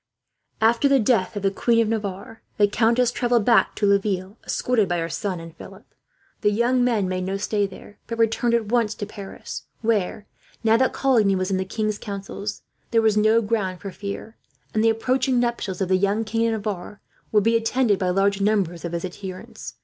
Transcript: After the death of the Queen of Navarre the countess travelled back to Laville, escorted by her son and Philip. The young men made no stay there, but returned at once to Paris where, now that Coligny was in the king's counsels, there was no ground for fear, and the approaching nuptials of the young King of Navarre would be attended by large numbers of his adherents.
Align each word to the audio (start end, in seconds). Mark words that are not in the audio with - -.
After 0.61 0.87
the 0.89 0.99
death 0.99 1.35
of 1.35 1.43
the 1.43 1.51
Queen 1.51 1.79
of 1.79 1.87
Navarre 1.87 2.41
the 2.57 2.67
countess 2.67 3.11
travelled 3.11 3.45
back 3.45 3.75
to 3.75 3.85
Laville, 3.85 4.35
escorted 4.43 4.89
by 4.89 4.97
her 4.97 5.09
son 5.09 5.39
and 5.39 5.55
Philip. 5.55 5.85
The 6.41 6.49
young 6.49 6.83
men 6.83 7.07
made 7.07 7.23
no 7.23 7.37
stay 7.37 7.67
there, 7.67 7.99
but 8.07 8.17
returned 8.17 8.55
at 8.55 8.65
once 8.71 8.95
to 8.95 9.05
Paris 9.05 9.65
where, 9.81 10.25
now 10.63 10.75
that 10.75 10.93
Coligny 10.93 11.35
was 11.35 11.51
in 11.51 11.57
the 11.57 11.65
king's 11.65 11.99
counsels, 11.99 12.63
there 12.89 12.99
was 13.03 13.15
no 13.15 13.43
ground 13.43 13.79
for 13.79 13.91
fear, 13.91 14.37
and 14.73 14.83
the 14.83 14.89
approaching 14.89 15.39
nuptials 15.39 15.81
of 15.81 15.87
the 15.89 15.97
young 15.97 16.23
King 16.23 16.47
of 16.47 16.53
Navarre 16.53 16.99
would 17.31 17.43
be 17.43 17.55
attended 17.55 17.99
by 17.99 18.09
large 18.09 18.41
numbers 18.41 18.83
of 18.83 18.93
his 18.93 19.05
adherents. 19.05 19.75